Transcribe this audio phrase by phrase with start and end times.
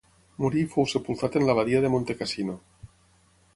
[0.43, 2.59] Morí i fou sepultat en l'Abadia de Montecassino.